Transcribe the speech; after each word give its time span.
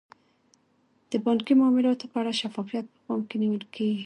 د 1.11 1.13
بانکي 1.25 1.53
معاملاتو 1.61 2.05
په 2.11 2.17
اړه 2.21 2.31
شفافیت 2.41 2.85
په 2.93 2.99
پام 3.05 3.21
کې 3.29 3.35
نیول 3.41 3.63
کیږي. 3.73 3.99